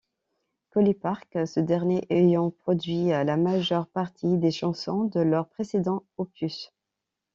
[0.71, 6.73] Collipark, ce dernier ayant produit la majeure partie des chansons de leur précédent opus.